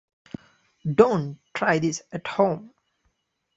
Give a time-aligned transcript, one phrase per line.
[0.95, 2.73] Don't Try This At Home!